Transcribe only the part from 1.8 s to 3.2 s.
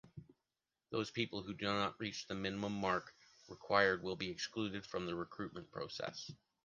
reach the minimum mark